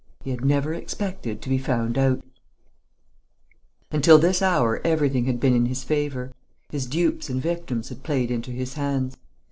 [0.23, 2.23] He had never expected to be found out.
[3.91, 6.33] Until this hour everything had been in his favour.
[6.71, 9.15] His dupes and victims had played into his hands.